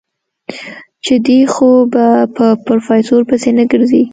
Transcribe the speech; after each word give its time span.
چې 1.05 1.13
دی 1.25 1.39
خو 1.53 1.69
به 1.93 2.05
په 2.35 2.45
پروفيسر 2.65 3.21
پسې 3.29 3.49
نه 3.57 3.63
ګرځي. 3.71 4.03